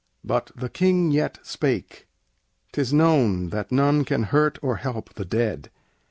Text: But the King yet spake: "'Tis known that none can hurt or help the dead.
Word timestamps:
But 0.23 0.49
the 0.55 0.67
King 0.67 1.11
yet 1.11 1.37
spake: 1.45 2.07
"'Tis 2.71 2.91
known 2.91 3.49
that 3.51 3.71
none 3.71 4.03
can 4.03 4.23
hurt 4.23 4.57
or 4.63 4.77
help 4.77 5.13
the 5.13 5.25
dead. 5.25 5.69